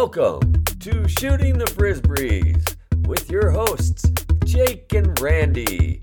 [0.00, 2.76] Welcome to Shooting the Frisbees
[3.08, 4.08] with your hosts,
[4.44, 6.00] Jake and Randy.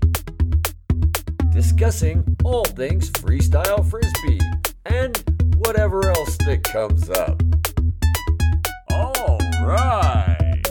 [1.50, 4.38] Discussing all things freestyle frisbee
[4.84, 5.16] and
[5.56, 7.42] whatever else that comes up.
[8.90, 10.62] All right.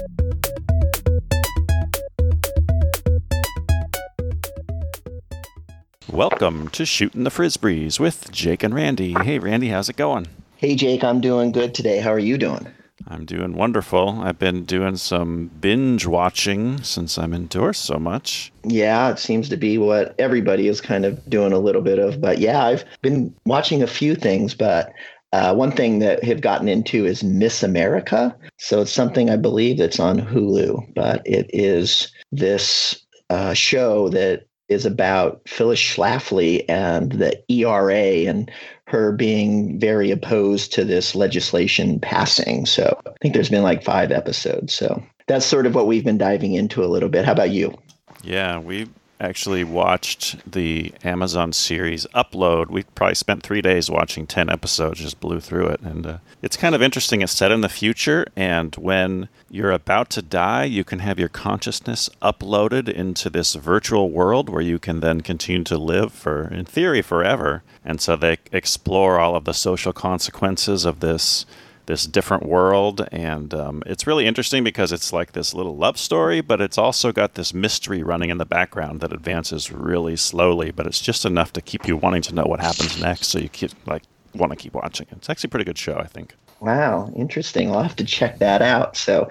[6.11, 9.13] Welcome to Shooting the Frisbees with Jake and Randy.
[9.13, 10.27] Hey, Randy, how's it going?
[10.57, 11.99] Hey, Jake, I'm doing good today.
[12.01, 12.67] How are you doing?
[13.15, 14.21] I'm doing wonderful.
[14.21, 18.51] I've been doing some binge watching since I'm indoors so much.
[18.65, 22.19] Yeah, it seems to be what everybody is kind of doing a little bit of.
[22.19, 24.91] But yeah, I've been watching a few things, but
[25.31, 28.35] uh, one thing that have gotten into is Miss America.
[28.57, 34.45] So it's something I believe that's on Hulu, but it is this uh, show that
[34.67, 38.51] is about Phyllis Schlafly and the ERA and
[38.87, 42.65] her being very opposed to this legislation passing.
[42.65, 44.73] So I think there's been like five episodes.
[44.73, 47.25] So that's sort of what we've been diving into a little bit.
[47.25, 47.75] How about you?
[48.23, 48.87] Yeah, we
[49.19, 52.69] actually watched the Amazon series Upload.
[52.69, 55.81] We probably spent three days watching 10 episodes, just blew through it.
[55.81, 57.21] And uh, it's kind of interesting.
[57.21, 61.29] It's set in the future, and when you're about to die, you can have your
[61.29, 66.65] consciousness uploaded into this virtual world where you can then continue to live for, in
[66.65, 67.63] theory, forever.
[67.83, 71.45] And so they explore all of the social consequences of this
[71.85, 76.41] this different world and um, it's really interesting because it's like this little love story
[76.41, 80.85] but it's also got this mystery running in the background that advances really slowly but
[80.85, 83.71] it's just enough to keep you wanting to know what happens next so you keep
[83.87, 84.03] like
[84.33, 86.35] want to keep watching it's actually a pretty good show i think.
[86.61, 87.71] Wow interesting.
[87.71, 88.95] I'll have to check that out.
[88.97, 89.29] So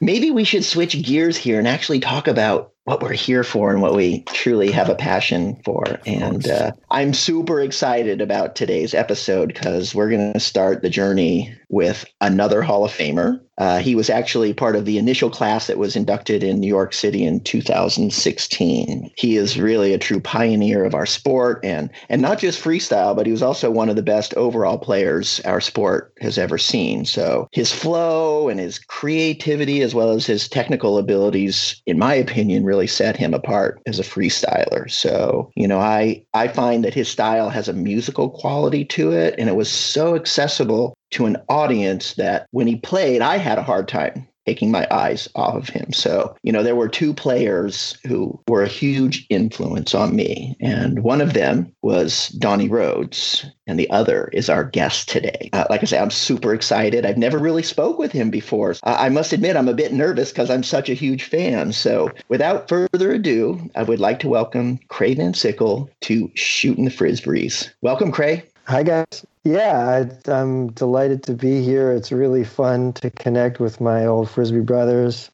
[0.00, 3.82] maybe we should switch gears here and actually talk about what we're here for and
[3.82, 5.84] what we truly have a passion for.
[6.06, 11.54] And uh, I'm super excited about today's episode because we're going to start the journey
[11.70, 13.40] with another Hall of Famer.
[13.56, 16.92] Uh, he was actually part of the initial class that was inducted in New York
[16.92, 19.10] City in 2016.
[19.16, 23.26] He is really a true pioneer of our sport and and not just freestyle, but
[23.26, 27.04] he was also one of the best overall players our sport has ever seen.
[27.04, 32.64] So his flow and his creativity, as well as his technical abilities, in my opinion,
[32.64, 34.90] really set him apart as a freestyler.
[34.90, 39.34] So you know, I I find that his style has a musical quality to it,
[39.38, 43.62] and it was so accessible to an audience that when he played, I had a
[43.62, 45.92] hard time taking my eyes off of him.
[45.92, 50.56] So, you know, there were two players who were a huge influence on me.
[50.60, 55.50] And one of them was Donnie Rhodes, and the other is our guest today.
[55.52, 57.06] Uh, like I say, I'm super excited.
[57.06, 58.74] I've never really spoke with him before.
[58.82, 61.72] I must admit, I'm a bit nervous because I'm such a huge fan.
[61.72, 66.90] So, without further ado, I would like to welcome Krae Van Sickle to Shooting the
[66.90, 67.70] Frisbees.
[67.82, 68.42] Welcome, Krae.
[68.66, 69.26] Hi, guys.
[69.42, 71.92] Yeah, I, am delighted to be here.
[71.92, 75.30] It's really fun to connect with my old Frisbee brothers.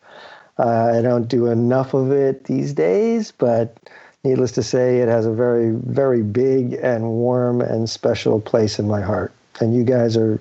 [0.59, 3.77] Uh, I don't do enough of it these days, but
[4.25, 8.89] needless to say, it has a very, very big and warm and special place in
[8.89, 9.33] my heart.
[9.61, 10.41] And you guys are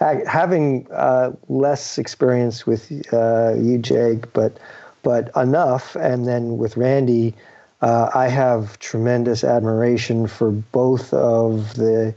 [0.00, 4.58] having uh, less experience with uh, you, Jake, but
[5.04, 5.96] but enough.
[5.96, 7.34] And then with Randy,
[7.82, 12.14] uh, I have tremendous admiration for both of the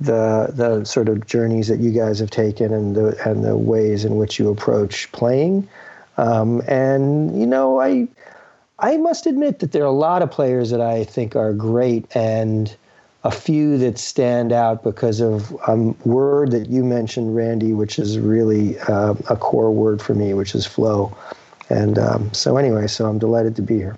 [0.00, 4.04] the the sort of journeys that you guys have taken and the and the ways
[4.04, 5.68] in which you approach playing.
[6.18, 8.08] Um, and you know, I
[8.78, 12.04] I must admit that there are a lot of players that I think are great
[12.14, 12.74] and
[13.24, 17.98] a few that stand out because of a um, word that you mentioned, Randy, which
[17.98, 21.16] is really uh, a core word for me, which is flow.
[21.68, 23.96] And um, so, anyway, so I'm delighted to be here.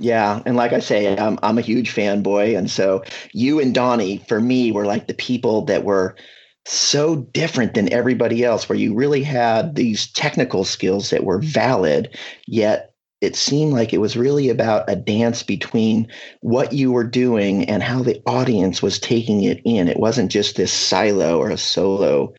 [0.00, 4.18] Yeah, and like I say, I'm I'm a huge fanboy, and so you and Donnie,
[4.28, 6.16] for me, were like the people that were
[6.64, 12.16] so different than everybody else, where you really had these technical skills that were valid,
[12.46, 16.08] yet it seemed like it was really about a dance between
[16.40, 19.86] what you were doing and how the audience was taking it in.
[19.88, 22.32] It wasn't just this silo or a solo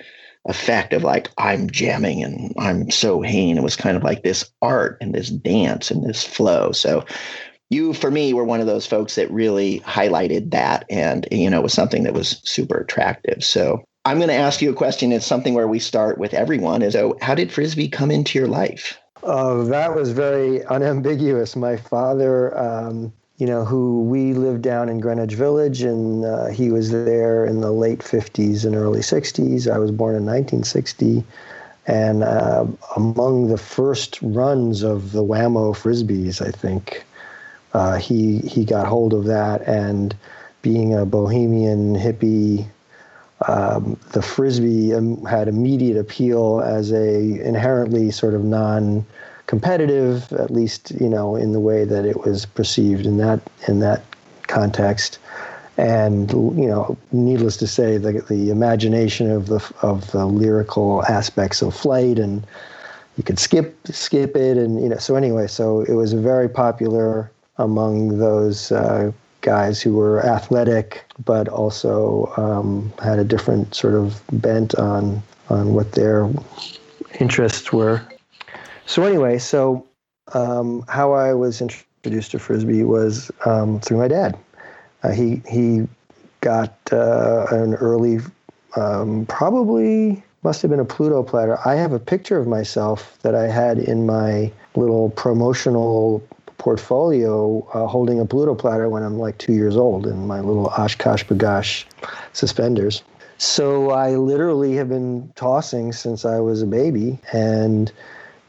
[0.47, 3.57] effect of like I'm jamming and I'm so hane.
[3.57, 6.71] It was kind of like this art and this dance and this flow.
[6.71, 7.05] So
[7.71, 11.61] you for me were one of those folks that really highlighted that and you know
[11.61, 13.43] was something that was super attractive.
[13.43, 15.11] So i'm going to ask you a question.
[15.11, 18.47] It's something where we start with everyone is so how did frisbee come into your
[18.47, 18.99] life?
[19.23, 21.55] Uh, that was very unambiguous.
[21.55, 26.69] My father um, you know who we lived down in greenwich village and uh, he
[26.69, 31.23] was there in the late 50s and early 60s i was born in 1960
[31.87, 32.63] and uh,
[32.95, 37.03] among the first runs of the wham-o frisbees i think
[37.73, 40.15] uh, he he got hold of that and
[40.61, 42.67] being a bohemian hippie
[43.47, 49.05] um, the frisbee um, had immediate appeal as a inherently sort of non
[49.47, 53.79] competitive, at least you know in the way that it was perceived in that in
[53.79, 54.03] that
[54.47, 55.17] context.
[55.77, 61.61] And you know, needless to say, the the imagination of the of the lyrical aspects
[61.63, 62.45] of flight, and
[63.17, 64.97] you could skip skip it, and you know.
[64.97, 69.11] So anyway, so it was a very popular among those uh,
[69.41, 75.73] guys who were athletic, but also um, had a different sort of bent on on
[75.73, 76.29] what their
[77.19, 78.01] interests were.
[78.85, 79.85] So anyway, so
[80.33, 84.37] um, how I was introduced to frisbee was um, through my dad.
[85.03, 85.87] Uh, he he
[86.41, 88.19] got uh, an early,
[88.75, 91.57] um, probably must have been a Pluto platter.
[91.65, 96.23] I have a picture of myself that I had in my little promotional
[96.61, 100.67] portfolio uh, holding a Pluto platter when I'm like two years old in my little
[100.67, 101.85] OshKosh B'gosh
[102.33, 103.01] suspenders.
[103.39, 107.91] So I literally have been tossing since I was a baby, and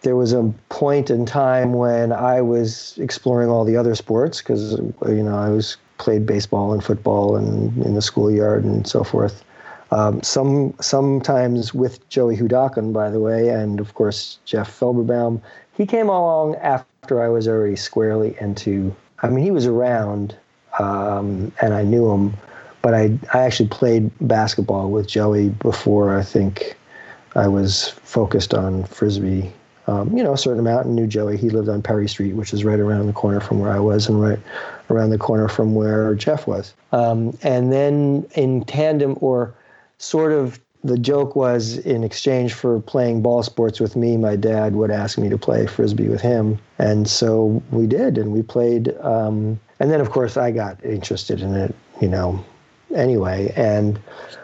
[0.03, 4.73] there was a point in time when I was exploring all the other sports because
[5.09, 9.43] you know I was played baseball and football and in the schoolyard and so forth.
[9.91, 15.41] Um, some sometimes with Joey Hudoklin, by the way, and of course Jeff Felberbaum.
[15.75, 18.95] He came along after I was already squarely into.
[19.21, 20.37] I mean, he was around,
[20.79, 22.35] um, and I knew him,
[22.83, 26.77] but I I actually played basketball with Joey before I think
[27.35, 29.53] I was focused on frisbee
[29.87, 31.37] um, you know, a certain amount and knew Joey.
[31.37, 34.09] He lived on Perry Street, which is right around the corner from where I was
[34.09, 34.39] and right
[34.91, 36.75] around the corner from where Jeff was.
[36.93, 39.53] Um, and then in tandem or
[39.99, 44.75] sort of the joke was in exchange for playing ball sports with me, my dad
[44.75, 46.59] would ask me to play frisbee with him.
[46.79, 48.97] And so we did, and we played.
[49.01, 52.45] Um, and then, of course, I got interested in it, you know,
[52.95, 54.01] anyway, and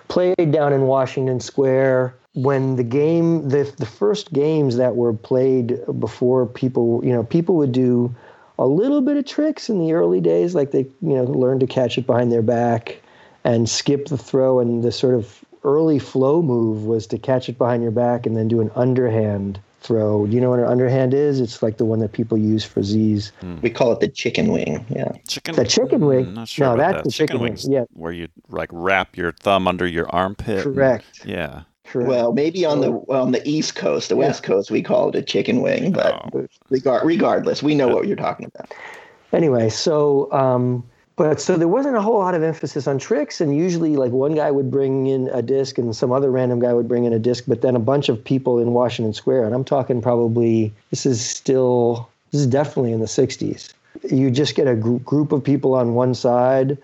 [0.07, 5.81] played down in Washington Square when the game the the first games that were played
[5.99, 8.15] before people you know people would do
[8.61, 11.67] a little bit of tricks in the early days like they you know learned to
[11.67, 13.01] catch it behind their back
[13.43, 17.59] and skip the throw and the sort of early flow move was to catch it
[17.59, 20.27] behind your back and then do an underhand throw.
[20.27, 21.41] Do you know what an underhand is?
[21.41, 23.33] It's like the one that people use for Z's.
[23.43, 23.63] Mm.
[23.63, 24.85] We call it the chicken wing.
[24.89, 25.13] Yeah.
[25.29, 25.55] Chicken.
[25.55, 26.27] The chicken wing.
[26.27, 27.05] Mm, not sure no, that's that.
[27.05, 27.73] the chicken, chicken wing.
[27.73, 27.85] Yeah.
[27.93, 30.63] Where you like wrap your thumb under your armpit.
[30.65, 31.21] Correct.
[31.23, 31.63] And, yeah.
[31.85, 32.09] Correct.
[32.09, 34.27] Well, maybe on the on the East Coast, the Yeah.
[34.27, 35.93] West Coast, we call it a chicken wing.
[35.93, 36.47] But Oh.
[36.69, 38.75] regard, regardless, we know what you're talking about.
[39.33, 40.85] anyway, so um,
[41.19, 44.37] but so there wasn't a whole lot of emphasis on tricks, and usually like one
[44.37, 47.19] guy would bring in a disc, and some other random guy would bring in a
[47.19, 51.05] disc, but then a bunch of people in Washington Square, and I'm talking probably this
[51.05, 53.75] is still this is definitely in the '60s.
[54.09, 56.79] You just get a gr- group of people on one side.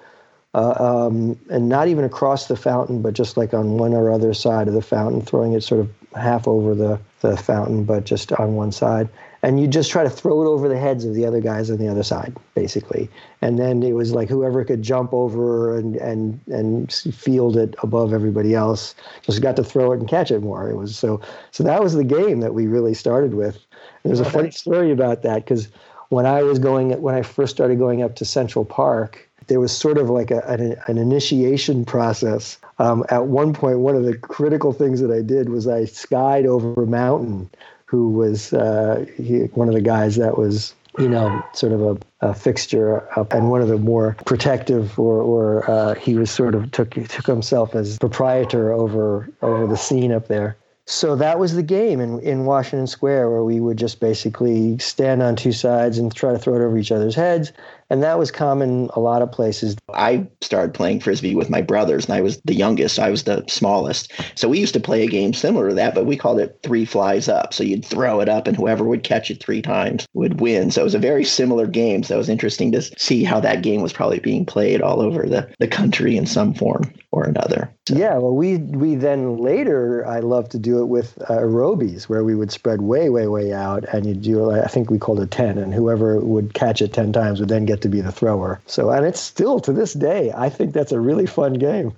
[0.53, 4.33] Uh, um, and not even across the fountain, but just like on one or other
[4.33, 8.31] side of the fountain, throwing it sort of half over the, the fountain, but just
[8.35, 9.09] on one side.
[9.45, 11.77] And you just try to throw it over the heads of the other guys on
[11.77, 13.11] the other side, basically.
[13.43, 18.15] And then it was like whoever could jump over and, and, and field it above
[18.15, 20.71] everybody else just got to throw it and catch it more.
[20.71, 21.21] It was so,
[21.51, 23.57] so that was the game that we really started with.
[24.03, 25.69] And there's a funny story about that because
[26.09, 29.77] when I was going, when I first started going up to Central Park, there was
[29.77, 32.57] sort of like a, an, an initiation process.
[32.79, 36.47] Um, at one point, one of the critical things that I did was I skied
[36.47, 37.51] over a Mountain,
[37.87, 42.29] who was uh, he, one of the guys that was, you know, sort of a,
[42.29, 46.71] a fixture and one of the more protective, or, or uh, he was sort of
[46.71, 50.57] took took himself as proprietor over over the scene up there.
[50.87, 55.23] So that was the game in, in Washington Square, where we would just basically stand
[55.23, 57.53] on two sides and try to throw it over each other's heads.
[57.91, 59.77] And that was common a lot of places.
[59.93, 62.99] I started playing frisbee with my brothers, and I was the youngest.
[62.99, 64.13] I was the smallest.
[64.35, 66.85] So we used to play a game similar to that, but we called it three
[66.85, 67.53] flies up.
[67.53, 70.71] So you'd throw it up, and whoever would catch it three times would win.
[70.71, 72.03] So it was a very similar game.
[72.03, 75.29] So it was interesting to see how that game was probably being played all over
[75.29, 77.71] the, the country in some form or another.
[77.87, 82.05] So, Yeah, well, we we then later I love to do it with uh, aerobies,
[82.05, 85.21] where we would spread way, way, way out, and you do I think we called
[85.21, 88.13] it ten, and whoever would catch it ten times would then get to be the
[88.13, 88.61] thrower.
[88.67, 91.95] So, and it's still to this day, I think that's a really fun game.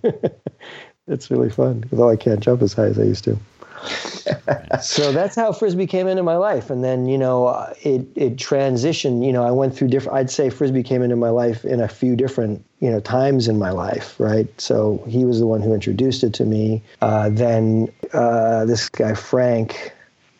[1.09, 3.38] it's really fun, although I can't jump as high as I used to.
[4.83, 7.49] so that's how frisbee came into my life, and then you know
[7.83, 9.25] it it transitioned.
[9.25, 10.19] You know, I went through different.
[10.19, 13.59] I'd say frisbee came into my life in a few different you know times in
[13.59, 14.49] my life, right?
[14.61, 16.83] So he was the one who introduced it to me.
[17.00, 19.93] Uh, then uh, this guy Frank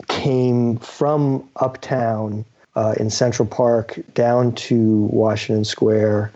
[0.09, 2.45] came from uptown
[2.77, 6.33] uh, in Central Park down to Washington Square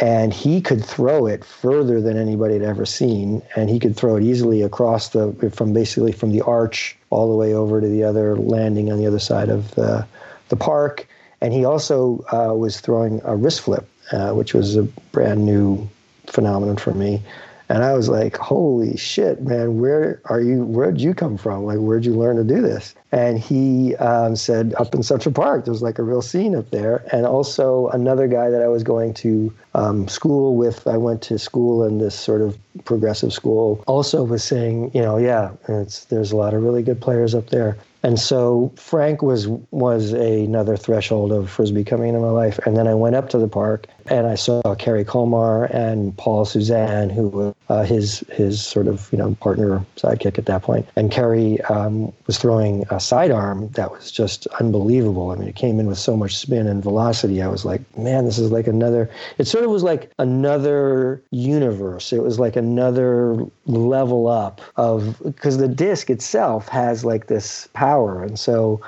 [0.00, 4.16] and he could throw it further than anybody had ever seen and he could throw
[4.16, 8.04] it easily across the from basically from the arch all the way over to the
[8.04, 10.06] other landing on the other side of the,
[10.50, 11.08] the park.
[11.40, 14.82] And he also uh, was throwing a wrist flip uh, which was a
[15.12, 15.88] brand new
[16.26, 17.22] phenomenon for me
[17.68, 20.64] and I was like, holy shit, man, where are you?
[20.64, 21.64] Where'd you come from?
[21.64, 22.94] Like, where'd you learn to do this?
[23.12, 27.04] And he um, said, up in Central Park, there's like a real scene up there.
[27.12, 31.38] And also another guy that I was going to um, school with, I went to
[31.38, 36.36] school in this sort of progressive school, also was saying, you know, yeah, there's a
[36.36, 37.76] lot of really good players up there.
[38.02, 42.58] And so Frank was was a, another threshold of frisbee coming into my life.
[42.64, 46.44] And then I went up to the park and I saw Kerry Kollmar and Paul
[46.44, 50.86] Suzanne, who was uh, his his sort of you know partner sidekick at that point.
[50.96, 55.30] And Kerry um, was throwing a sidearm that was just unbelievable.
[55.30, 57.42] I mean, it came in with so much spin and velocity.
[57.42, 59.10] I was like, man, this is like another.
[59.38, 62.12] It sort of was like another universe.
[62.12, 67.87] It was like another level up of because the disc itself has like this power
[67.88, 68.22] power.
[68.22, 68.80] And so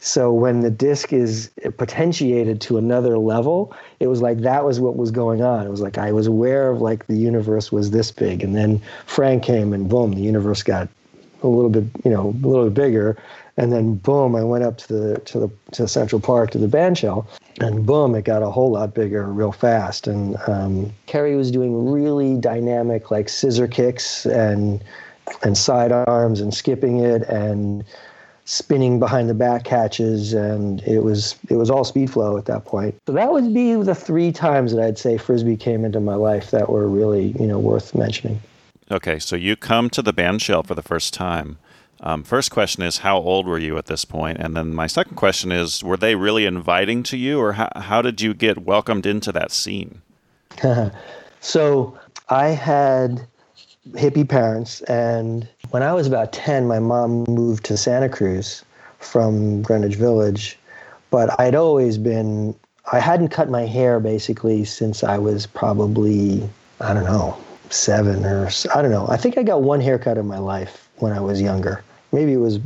[0.00, 4.96] so when the disc is potentiated to another level, it was like that was what
[4.96, 5.66] was going on.
[5.66, 8.80] It was like I was aware of like the universe was this big, and then
[9.06, 10.88] Frank came and boom, the universe got
[11.42, 13.16] a little bit, you know, a little bit bigger,
[13.56, 16.68] and then boom, I went up to the to the to Central Park to the
[16.68, 17.26] bandshell,
[17.60, 20.06] and boom, it got a whole lot bigger real fast.
[20.06, 24.82] And um, Kerry was doing really dynamic like scissor kicks and
[25.42, 27.84] and side arms and skipping it and
[28.48, 32.64] spinning behind the back catches, and it was it was all speed flow at that
[32.64, 32.94] point.
[33.06, 36.50] So that would be the three times that I'd say frisbee came into my life
[36.50, 38.40] that were really you know worth mentioning.
[38.90, 41.58] Okay, so you come to the bandshell for the first time.
[42.00, 44.06] Um, first question is how old were you at this?
[44.10, 48.00] And then my second question is were they really inviting to you, or how, how
[48.00, 50.00] did you get welcomed into that scene?
[51.40, 51.98] so
[52.30, 53.26] I had
[53.92, 54.80] hippie parents.
[54.82, 58.64] And when I was about 10, my mom moved to Santa Cruz
[58.98, 60.58] from Greenwich Village.
[61.10, 62.54] But I'd always been,
[62.92, 66.48] I hadn't cut my hair basically since I was probably,
[66.80, 67.36] I don't know,
[67.70, 69.06] seven or, I don't know.
[69.08, 71.82] I think I got one haircut in my life when I was younger.
[72.12, 72.58] Maybe it was,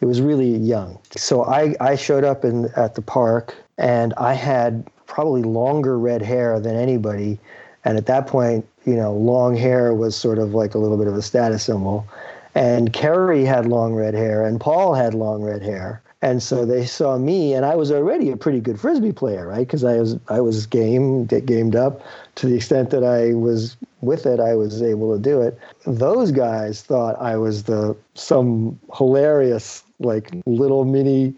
[0.00, 0.98] it was really young.
[1.16, 6.22] So I, I showed up in, at the park and I had probably longer red
[6.22, 7.38] hair than anybody.
[7.84, 11.06] And at that point, you know, long hair was sort of like a little bit
[11.06, 12.06] of a status symbol.
[12.54, 16.02] And Kerry had long red hair, and Paul had long red hair.
[16.22, 19.66] And so they saw me, and I was already a pretty good frisbee player, right?
[19.66, 22.00] Because I was I was game, get gamed up
[22.36, 25.58] to the extent that I was with it, I was able to do it.
[25.86, 31.34] Those guys thought I was the some hilarious like little mini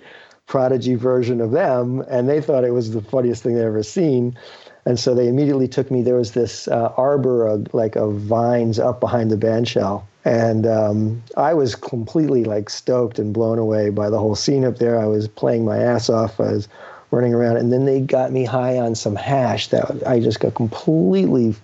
[0.47, 4.37] prodigy version of them, and they thought it was the funniest thing they'd ever seen.
[4.85, 6.03] And so they immediately took me.
[6.03, 11.23] There was this uh, arbor, of, like of vines, up behind the bandshell, and um,
[11.37, 14.99] I was completely like stoked and blown away by the whole scene up there.
[14.99, 16.41] I was playing my ass off.
[16.41, 16.69] I was
[17.13, 20.57] running around, and then they got me high on some hash that I just got
[20.57, 21.55] completely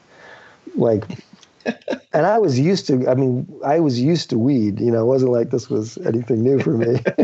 [0.76, 1.04] like.
[2.12, 3.08] and I was used to.
[3.08, 4.80] I mean, I was used to weed.
[4.80, 7.00] You know, it wasn't like this was anything new for me.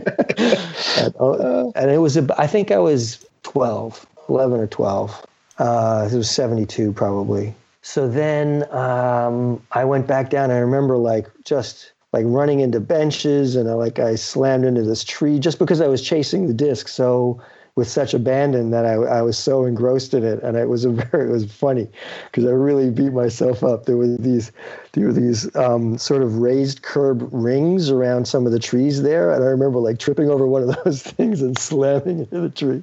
[0.99, 2.17] and, uh, and it was.
[2.17, 5.25] I think I was 12, 11 or twelve
[5.59, 7.55] uh, it was 72 probably.
[7.83, 10.51] So then um, I went back down.
[10.51, 15.05] I remember like just like running into benches and I, like I slammed into this
[15.05, 17.41] tree just because I was chasing the disc so
[17.77, 20.91] with such abandon that I, I was so engrossed in it and it was a
[21.13, 21.89] very it was funny
[22.25, 23.85] because I really beat myself up.
[23.85, 24.51] There were these
[24.93, 29.33] there were these um, sort of raised curb rings around some of the trees there
[29.33, 32.83] and I remember like tripping over one of those things and slamming into the tree.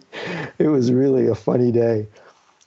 [0.59, 2.07] It was really a funny day.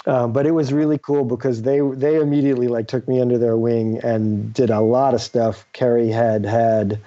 [0.08, 3.58] Um, but it was really cool because they they immediately like took me under their
[3.58, 5.66] wing and did a lot of stuff.
[5.74, 6.98] Kerry had had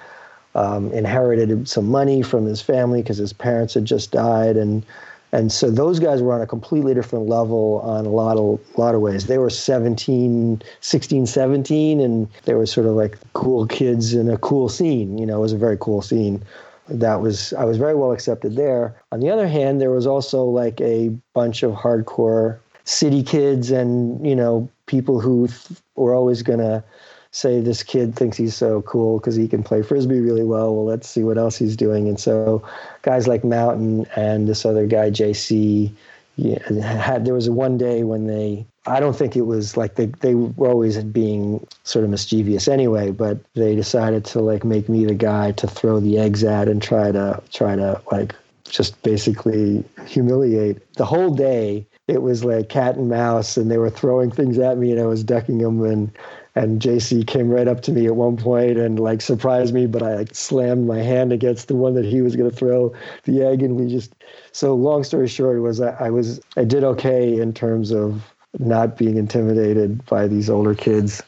[0.53, 4.86] um, inherited some money from his family because his parents had just died, and
[5.31, 8.93] and so those guys were on a completely different level on a lot of lot
[8.93, 9.25] of ways.
[9.25, 14.38] They were 17, 16, 17, and they were sort of like cool kids in a
[14.38, 15.17] cool scene.
[15.17, 16.43] You know, it was a very cool scene
[16.88, 18.96] that was I was very well accepted there.
[19.12, 24.26] On the other hand, there was also like a bunch of hardcore city kids and
[24.26, 26.84] you know people who th- were always to
[27.32, 30.76] say this kid thinks he's so cool because he can play frisbee really well.
[30.76, 32.08] Well let's see what else he's doing.
[32.08, 32.64] And so
[33.04, 35.92] guys like mountain and this other guy jc
[36.38, 40.08] yeah, had there was one day when they I don't think it was like they
[40.22, 45.06] they were always being sort of mischievous anyway, but they decided to like make me
[45.06, 48.34] the guy to throw the eggs at and try to try to like
[48.68, 53.89] just basically humiliate the whole day it was like cat and mouse, and they were
[53.89, 56.12] throwing things at me, and I was ducking them, and
[56.56, 60.03] and JC came right up to me at one point and like surprised me, but
[60.03, 63.41] I like, slammed my hand against the one that he was going to throw the
[63.41, 64.13] egg, and we just.
[64.51, 68.22] So long story short was I, I was I did okay in terms of
[68.60, 71.24] not being intimidated by these older kids.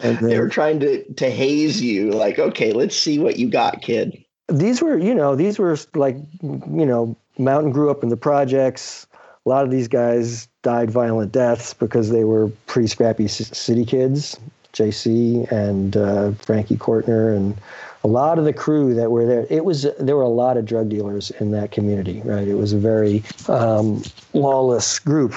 [0.00, 3.82] And they were trying to to haze you, like, okay, let's see what you got,
[3.82, 4.24] kid.
[4.48, 9.06] These were, you know, these were like, you know, Mountain grew up in the projects.
[9.48, 14.38] A lot of these guys died violent deaths because they were pretty scrappy city kids.
[14.74, 17.56] JC and uh, Frankie Courtner and
[18.04, 19.46] a lot of the crew that were there.
[19.48, 22.46] It was there were a lot of drug dealers in that community, right?
[22.46, 24.02] It was a very um,
[24.34, 25.32] lawless group,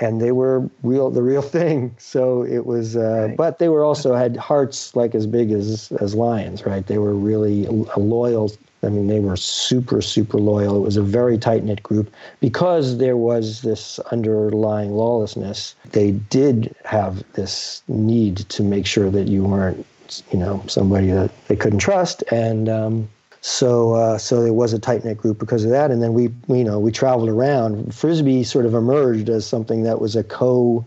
[0.00, 1.92] and they were real the real thing.
[1.98, 3.36] So it was, uh, right.
[3.36, 6.86] but they were also had hearts like as big as as lions, right?
[6.86, 7.66] They were really
[7.96, 8.52] loyal
[8.82, 10.76] I mean, they were super, super loyal.
[10.76, 15.74] It was a very tight knit group because there was this underlying lawlessness.
[15.90, 19.86] They did have this need to make sure that you weren't,
[20.32, 22.22] you know, somebody that they couldn't trust.
[22.32, 23.08] And um,
[23.42, 25.90] so, uh, so it was a tight knit group because of that.
[25.90, 27.94] And then we, you know, we traveled around.
[27.94, 30.84] Frisbee sort of emerged as something that was a co.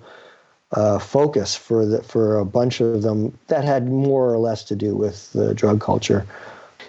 [0.72, 4.76] Uh, focus for the, for a bunch of them that had more or less to
[4.76, 6.26] do with the drug culture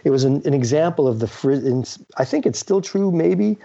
[0.05, 3.59] it was an, an example of the fris- I think it's still true, maybe,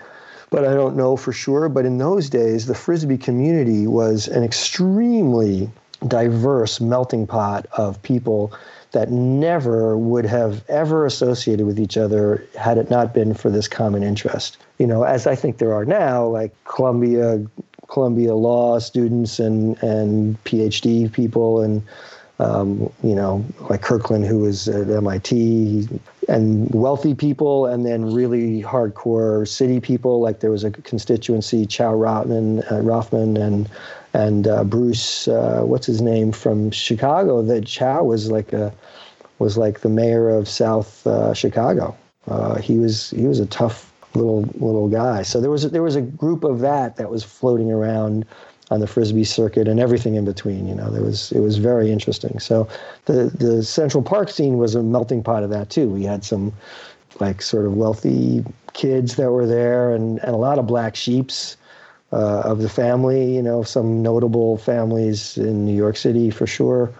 [0.49, 1.69] but I don't know for sure.
[1.69, 5.69] But in those days, the frisbee community was an extremely
[6.07, 8.53] diverse melting pot of people
[8.91, 13.67] that never would have ever associated with each other had it not been for this
[13.67, 14.57] common interest.
[14.79, 17.45] You know, as I think there are now, like Columbia,
[17.87, 21.83] Columbia law students and and PhD people and
[22.39, 25.87] um, you know, like Kirkland, who was at MIT,
[26.29, 30.21] and wealthy people, and then really hardcore city people.
[30.21, 33.69] Like there was a constituency, Chow Rothman, uh, Rothman and
[34.13, 37.41] and uh, Bruce, uh, what's his name from Chicago?
[37.41, 38.73] That Chow was like a
[39.39, 41.95] was like the mayor of South uh, Chicago.
[42.27, 45.23] Uh, he was he was a tough little little guy.
[45.23, 48.25] So there was a, there was a group of that that was floating around
[48.71, 50.67] on the frisbee circuit and everything in between.
[50.67, 52.39] You know, there was it was very interesting.
[52.39, 52.67] So
[53.05, 55.89] the the Central Park scene was a melting pot of that too.
[55.89, 56.53] We had some
[57.19, 61.57] like sort of wealthy kids that were there, and and a lot of black sheeps.
[62.11, 66.91] Uh, of the family, you know, some notable families in New York City for sure,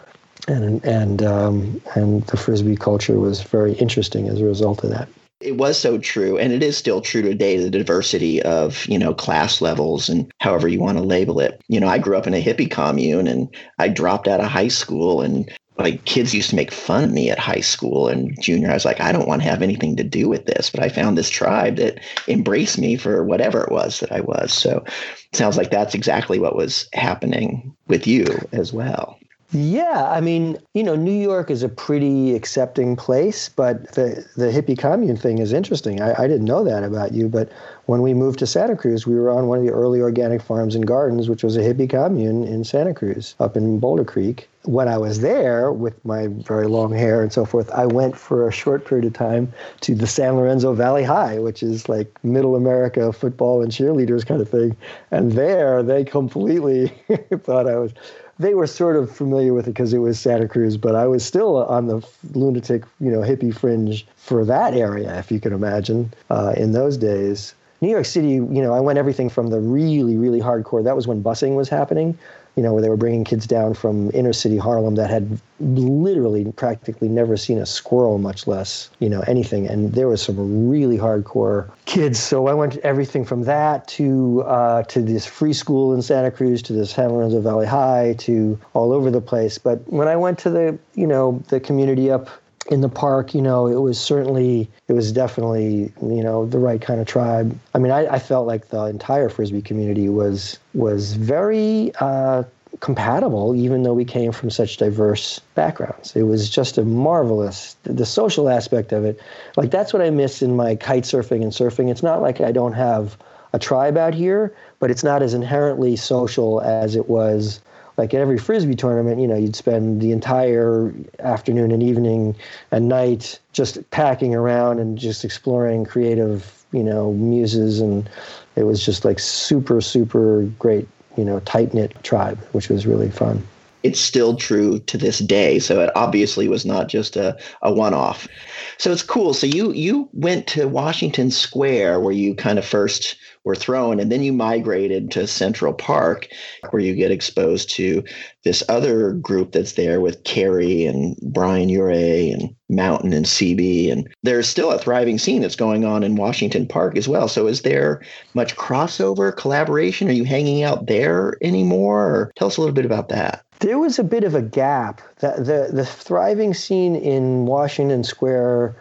[0.47, 5.09] and and um, and the frisbee culture was very interesting as a result of that.
[5.41, 7.57] It was so true, and it is still true today.
[7.57, 11.61] The diversity of you know class levels and however you want to label it.
[11.69, 13.47] You know, I grew up in a hippie commune, and
[13.77, 17.29] I dropped out of high school, and like kids used to make fun of me
[17.29, 18.69] at high school and junior.
[18.69, 20.89] I was like, I don't want to have anything to do with this, but I
[20.89, 24.51] found this tribe that embraced me for whatever it was that I was.
[24.51, 24.83] So,
[25.31, 29.17] sounds like that's exactly what was happening with you as well.
[29.51, 34.51] Yeah, I mean, you know, New York is a pretty accepting place, but the the
[34.51, 36.01] hippie commune thing is interesting.
[36.01, 37.51] I, I didn't know that about you, but
[37.87, 40.75] when we moved to Santa Cruz, we were on one of the early organic farms
[40.75, 44.47] and gardens, which was a hippie commune in Santa Cruz, up in Boulder Creek.
[44.63, 48.47] When I was there with my very long hair and so forth, I went for
[48.47, 52.55] a short period of time to the San Lorenzo Valley High, which is like middle
[52.55, 54.75] America football and cheerleaders kind of thing.
[55.11, 56.87] And there they completely
[57.43, 57.93] thought I was
[58.39, 61.25] they were sort of familiar with it because it was Santa Cruz, but I was
[61.25, 62.01] still on the
[62.33, 66.95] lunatic, you know, hippie fringe for that area, if you can imagine, uh, in those
[66.95, 67.53] days.
[67.81, 70.83] New York City, you know, I went everything from the really, really hardcore.
[70.83, 72.17] That was when busing was happening,
[72.55, 76.51] you know, where they were bringing kids down from inner city Harlem that had literally
[76.53, 79.67] practically never seen a squirrel, much less, you know, anything.
[79.67, 82.19] And there was some really hardcore kids.
[82.19, 86.61] So I went everything from that to uh, to this free school in Santa Cruz,
[86.63, 89.57] to this San Lorenzo Valley High, to all over the place.
[89.57, 92.29] But when I went to the, you know, the community up
[92.69, 96.79] in the park, you know, it was certainly, it was definitely, you know, the right
[96.79, 97.57] kind of tribe.
[97.73, 102.43] I mean, I, I felt like the entire frisbee community was was very uh,
[102.79, 106.15] compatible, even though we came from such diverse backgrounds.
[106.15, 109.19] It was just a marvelous the social aspect of it.
[109.57, 111.89] Like that's what I miss in my kite surfing and surfing.
[111.89, 113.17] It's not like I don't have
[113.51, 117.59] a tribe out here, but it's not as inherently social as it was
[117.99, 122.33] like at every frisbee tournament, you know, you'd spend the entire afternoon and evening
[122.71, 128.09] and night just packing around and just exploring creative, you know, muses, and
[128.55, 133.11] it was just like super, super great, you know, tight knit tribe, which was really
[133.11, 133.45] fun.
[133.83, 137.93] It's still true to this day, so it obviously was not just a, a one
[137.93, 138.29] off.
[138.77, 139.33] So it's cool.
[139.33, 143.17] So you you went to Washington Square where you kind of first
[143.49, 143.99] were thrown.
[143.99, 146.27] And then you migrated to Central Park,
[146.69, 148.03] where you get exposed to
[148.43, 153.91] this other group that's there with Kerry and Brian Urie and Mountain and CB.
[153.91, 157.27] And there's still a thriving scene that's going on in Washington Park as well.
[157.27, 158.01] So is there
[158.35, 160.07] much crossover, collaboration?
[160.07, 162.05] Are you hanging out there anymore?
[162.05, 163.43] Or tell us a little bit about that.
[163.61, 165.01] There was a bit of a gap.
[165.17, 168.75] The, the, the thriving scene in Washington Square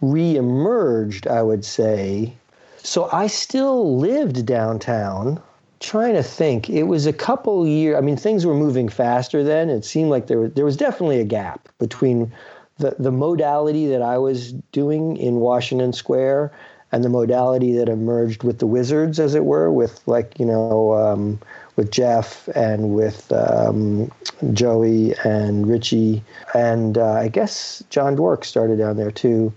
[0.00, 2.34] re-emerged, I would say.
[2.88, 5.42] So I still lived downtown.
[5.78, 7.98] Trying to think, it was a couple years.
[7.98, 9.68] I mean, things were moving faster then.
[9.68, 12.32] It seemed like there was, there was definitely a gap between
[12.78, 16.50] the, the modality that I was doing in Washington Square
[16.90, 20.94] and the modality that emerged with the Wizards, as it were, with like you know,
[20.94, 21.38] um,
[21.76, 24.10] with Jeff and with um,
[24.54, 26.24] Joey and Richie,
[26.54, 29.52] and uh, I guess John Dwork started down there too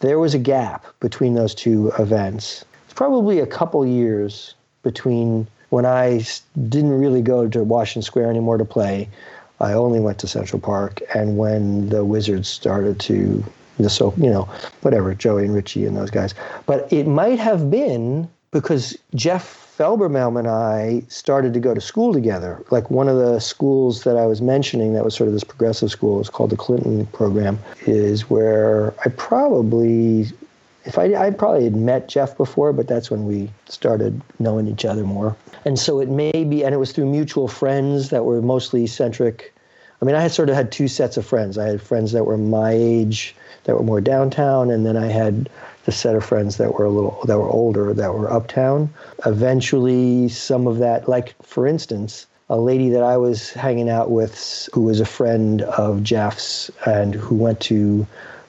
[0.00, 2.64] there was a gap between those two events.
[2.96, 6.24] Probably a couple years between when I
[6.68, 9.08] didn't really go to Washington Square anymore to play.
[9.60, 13.44] I only went to Central Park, and when the Wizards started to
[13.88, 14.48] so you know
[14.80, 16.34] whatever Joey and Richie and those guys.
[16.64, 22.14] But it might have been because Jeff Felberbaum and I started to go to school
[22.14, 22.64] together.
[22.70, 25.90] Like one of the schools that I was mentioning that was sort of this progressive
[25.90, 30.32] school, it's called the Clinton program, is where I probably
[30.86, 34.84] if I, I probably had met Jeff before, but that's when we started knowing each
[34.84, 35.36] other more.
[35.64, 39.52] And so it may be, and it was through mutual friends that were mostly centric.
[40.00, 41.58] I mean, I had sort of had two sets of friends.
[41.58, 45.50] I had friends that were my age, that were more downtown, and then I had
[45.84, 48.92] the set of friends that were a little that were older that were uptown.
[49.24, 54.68] Eventually, some of that, like for instance, a lady that I was hanging out with,
[54.72, 58.06] who was a friend of Jeff's and who went to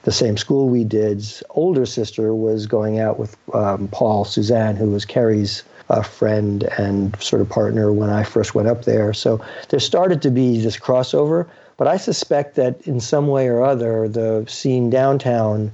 [0.08, 4.90] the same school we did's older sister was going out with um, Paul Suzanne, who
[4.90, 9.12] was Kerry's uh, friend and sort of partner when I first went up there.
[9.12, 11.46] So there started to be this crossover.
[11.76, 15.70] But I suspect that in some way or other, the scene downtown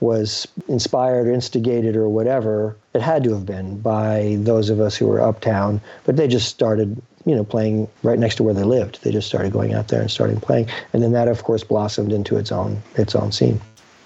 [0.00, 4.96] was inspired or instigated or whatever, it had to have been by those of us
[4.96, 5.80] who were uptown.
[6.02, 9.04] But they just started, you know, playing right next to where they lived.
[9.04, 12.12] They just started going out there and starting playing, and then that, of course, blossomed
[12.12, 13.60] into its own its own scene.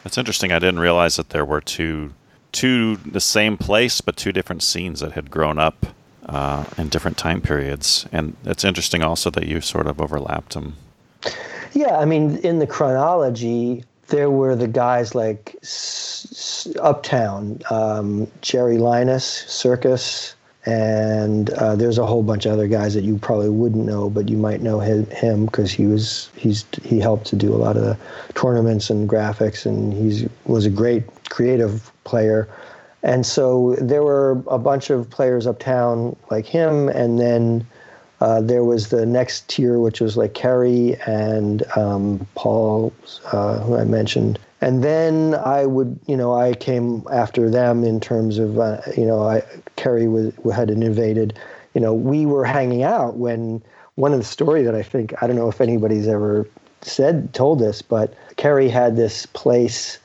[0.05, 0.53] That's interesting.
[0.53, 2.13] I didn't realize that there were two
[2.53, 5.87] two the same place, but two different scenes that had grown up
[6.27, 8.07] uh, in different time periods.
[8.13, 10.75] And it's interesting also that you sort of overlapped them.
[11.73, 18.79] Yeah, I mean, in the chronology, there were the guys like S- Uptown, um, Jerry
[18.79, 20.35] Linus, Circus,
[20.67, 24.29] and uh, there's a whole bunch of other guys that you probably wouldn't know, but
[24.29, 27.83] you might know him because he was he's he helped to do a lot of
[27.83, 27.97] the
[28.35, 32.49] tournaments and graphics, and he was a great creative player.
[33.03, 37.67] And so there were a bunch of players uptown like him, and then
[38.21, 42.93] uh, there was the next tier, which was like Kerry and um, Paul,
[43.33, 44.39] uh, who I mentioned.
[44.61, 49.07] And then I would, you know, I came after them in terms of, uh, you
[49.07, 49.43] know, I,
[49.77, 51.39] Kerry was, had invaded.
[51.75, 53.63] You know, we were hanging out when
[53.95, 56.47] one of the story that I think, I don't know if anybody's ever
[56.83, 59.99] said, told this, but Kerry had this place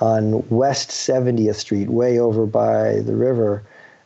[0.00, 3.62] on West 70th Street, way over by the river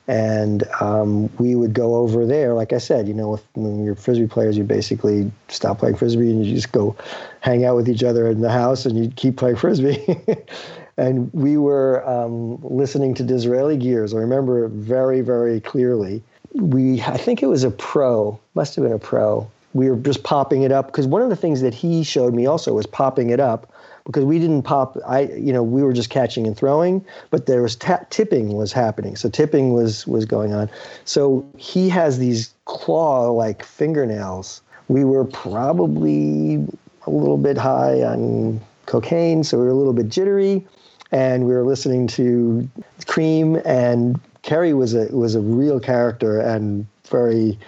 [0.09, 2.55] and um, we would go over there.
[2.55, 6.45] Like I said, you know, when you're frisbee players, you basically stop playing frisbee and
[6.45, 6.97] you just go
[7.41, 10.19] hang out with each other in the house and you keep playing frisbee.
[10.97, 14.15] and we were um, listening to Disraeli Gears.
[14.15, 16.23] I remember it very, very clearly.
[16.55, 19.49] We, I think it was a pro, must have been a pro.
[19.75, 22.47] We were just popping it up because one of the things that he showed me
[22.47, 23.71] also was popping it up
[24.09, 24.97] because we didn't pop.
[25.07, 28.73] I you know we were just catching and throwing, but there was ta- tipping was
[28.73, 29.17] happening.
[29.17, 30.71] So tipping was was going on.
[31.05, 34.63] So he has these claw like fingernails.
[34.89, 36.67] We were probably
[37.07, 40.67] a little bit high on cocaine, so we were a little bit jittery,
[41.13, 42.67] and we were listening to
[43.07, 47.59] Cream and Kerry was a was a real character and very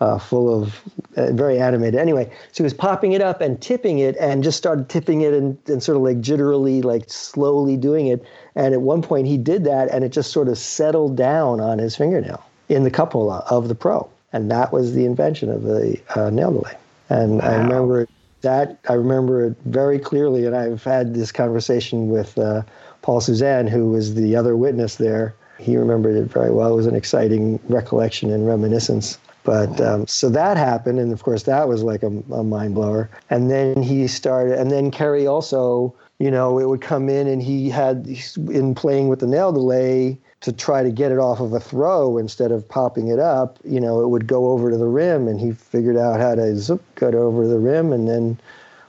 [0.00, 0.82] uh, full of
[1.16, 1.98] uh, very animated.
[1.98, 5.32] Anyway, so he was popping it up and tipping it and just started tipping it
[5.32, 8.24] and, and sort of like jitterily, like slowly doing it.
[8.54, 11.78] And at one point he did that and it just sort of settled down on
[11.78, 14.08] his fingernail in the cupola of the pro.
[14.32, 16.76] And that was the invention of the uh, nail delay.
[17.08, 17.48] And wow.
[17.48, 18.08] I remember
[18.42, 20.44] that, I remember it very clearly.
[20.44, 22.62] And I've had this conversation with uh,
[23.00, 25.34] Paul Suzanne, who was the other witness there.
[25.58, 26.72] He remembered it very well.
[26.72, 31.44] It was an exciting recollection and reminiscence but um, so that happened, and of course
[31.44, 33.08] that was like a, a mind blower.
[33.30, 37.40] And then he started, and then Kerry also, you know, it would come in, and
[37.40, 38.06] he had
[38.50, 40.18] in playing with the nail delay.
[40.42, 43.80] to try to get it off of a throw instead of popping it up, you
[43.80, 46.82] know, it would go over to the rim, and he figured out how to zip
[46.96, 48.38] cut over the rim, and then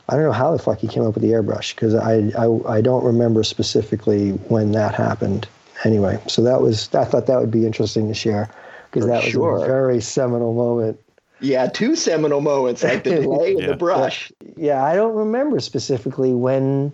[0.10, 2.78] I don't know how the fuck he came up with the airbrush because I, I
[2.78, 5.48] I don't remember specifically when that happened.
[5.84, 8.50] Anyway, so that was I thought that would be interesting to share
[8.90, 9.64] because that was sure.
[9.64, 11.00] a very seminal moment.
[11.40, 13.68] Yeah, two seminal moments like the delay and Yeah.
[13.68, 14.32] the brush.
[14.56, 16.92] Yeah, I don't remember specifically when.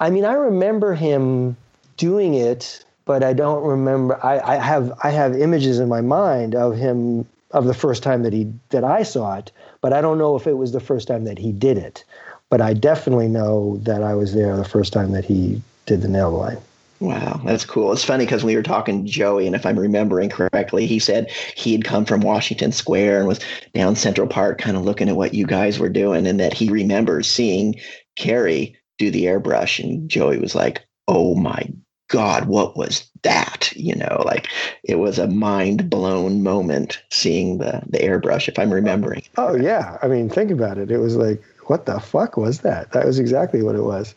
[0.00, 1.56] I mean, I remember him
[1.96, 4.18] doing it, but I don't remember.
[4.24, 8.24] I, I have I have images in my mind of him of the first time
[8.24, 11.06] that he that I saw it, but I don't know if it was the first
[11.06, 12.04] time that he did it.
[12.50, 16.08] But I definitely know that I was there the first time that he did the
[16.08, 16.58] nail line.
[17.04, 17.92] Wow, that's cool.
[17.92, 21.30] It's funny because we were talking to Joey, and if I'm remembering correctly, he said
[21.54, 23.40] he had come from Washington Square and was
[23.74, 26.70] down Central Park, kind of looking at what you guys were doing, and that he
[26.70, 27.78] remembers seeing
[28.16, 29.84] Kerry do the airbrush.
[29.84, 31.68] And Joey was like, "Oh my
[32.08, 34.48] God, what was that?" You know, like
[34.82, 38.48] it was a mind blown moment seeing the the airbrush.
[38.48, 39.24] If I'm remembering.
[39.36, 40.90] Oh yeah, I mean, think about it.
[40.90, 42.92] It was like, what the fuck was that?
[42.92, 44.14] That was exactly what it was.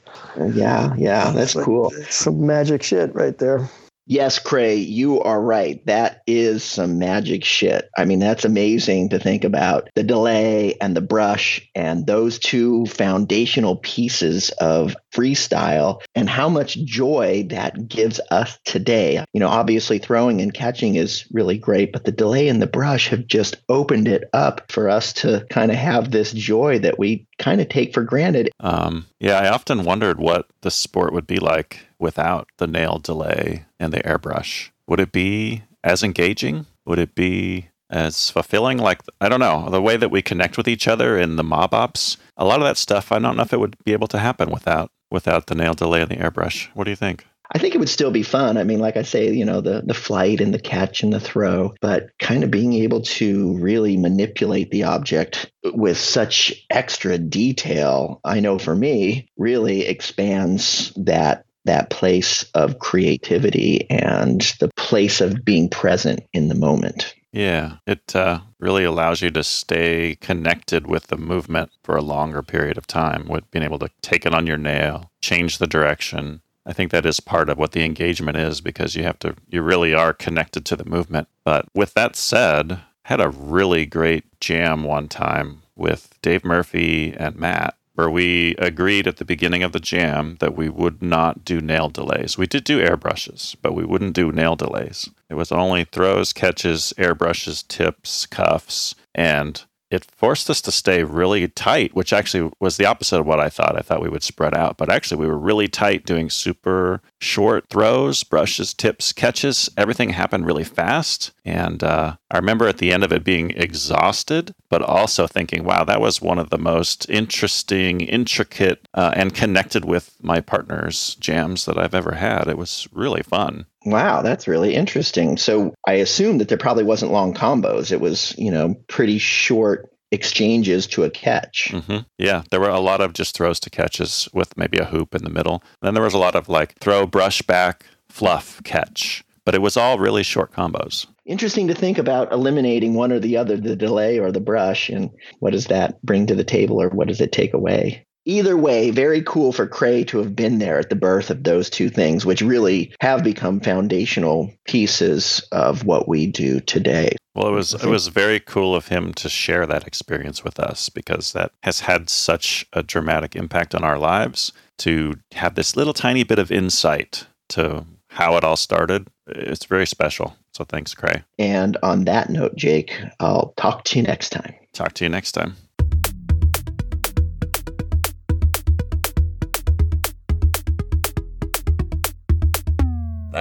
[0.53, 1.91] Yeah, yeah, that's cool.
[1.95, 3.69] it's Some magic shit right there.
[4.09, 5.85] Yes, Krae, you are right.
[5.85, 7.89] That is some magic shit.
[7.97, 12.85] I mean, that's amazing to think about the delay and the brush and those two
[12.85, 19.25] foundational pieces of freestyle and how much joy that gives us today.
[19.33, 23.09] You know, obviously throwing and catching is really great, but the delay and the brush
[23.09, 27.27] have just opened it up for us to kind of have this joy that we
[27.39, 28.51] kind of take for granted.
[28.61, 33.65] Um, yeah, I often wondered what the sport would be like without the nail delay
[33.79, 34.69] and the airbrush.
[34.87, 36.65] Would it be as engaging?
[36.85, 38.77] Would it be as fulfilling?
[38.77, 41.73] Like, I don't know, the way that we connect with each other in the mob
[41.73, 44.19] ops, a lot of that stuff, I don't know if it would be able to
[44.19, 46.67] happen without without the nail delay and the airbrush.
[46.73, 47.25] What do you think?
[47.53, 48.57] I think it would still be fun.
[48.57, 51.19] I mean, like I say, you know, the the flight and the catch and the
[51.19, 58.19] throw, but kind of being able to really manipulate the object with such extra detail,
[58.25, 65.45] I know for me, really expands that that place of creativity and the place of
[65.45, 67.13] being present in the moment.
[67.31, 72.41] Yeah, it uh, really allows you to stay connected with the movement for a longer
[72.41, 76.41] period of time, with being able to take it on your nail, change the direction.
[76.65, 79.61] I think that is part of what the engagement is because you have to, you
[79.61, 81.27] really are connected to the movement.
[81.43, 87.13] But with that said, I had a really great jam one time with Dave Murphy
[87.17, 91.43] and Matt where we agreed at the beginning of the jam that we would not
[91.43, 92.37] do nail delays.
[92.37, 95.09] We did do airbrushes, but we wouldn't do nail delays.
[95.31, 101.47] It was only throws, catches, airbrushes, tips, cuffs, and it forced us to stay really
[101.47, 103.77] tight, which actually was the opposite of what I thought.
[103.77, 107.69] I thought we would spread out, but actually we were really tight doing super short
[107.69, 109.69] throws, brushes, tips, catches.
[109.77, 111.31] Everything happened really fast.
[111.45, 115.83] And uh, I remember at the end of it being exhausted, but also thinking, wow,
[115.85, 121.65] that was one of the most interesting, intricate, uh, and connected with my partner's jams
[121.65, 122.47] that I've ever had.
[122.47, 123.65] It was really fun.
[123.87, 125.37] Wow, that's really interesting.
[125.37, 127.89] So I assume that there probably wasn't long combos.
[127.89, 131.71] It was, you know, pretty short exchanges to a catch.
[131.71, 135.15] hmm Yeah, there were a lot of just throws to catches with maybe a hoop
[135.15, 135.63] in the middle.
[135.81, 139.23] then there was a lot of like throw, brush back, fluff, catch.
[139.45, 141.07] But it was all really short combos.
[141.25, 145.09] Interesting to think about eliminating one or the other, the delay or the brush, and
[145.39, 148.05] what does that bring to the table or what does it take away?
[148.27, 151.69] Either way, very cool for Krae to have been there at the birth of those
[151.69, 157.15] two things, which really have become foundational pieces of what we do today.
[157.35, 157.89] Well, it was it mm-hmm.
[157.89, 162.09] was very cool of him to share that experience with us because that has had
[162.09, 164.51] such a dramatic impact on our lives.
[164.79, 169.87] To have this little tiny bit of insight to how it all started, it's very
[169.87, 170.35] special.
[170.51, 171.23] So thanks, Krae.
[171.39, 174.53] And on that note, Jake, I'll talk to you next time.
[174.73, 175.55] Talk to you next time.